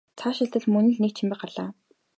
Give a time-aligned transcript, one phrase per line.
[0.19, 1.69] Цаашилтал мөн л нэг чимээ гарлаа.